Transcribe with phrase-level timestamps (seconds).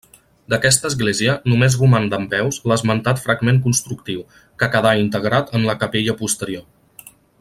[0.51, 4.25] D'aquesta església només roman dempeus l'esmentat fragment constructiu,
[4.63, 7.13] que quedà integrat en la capella posterior.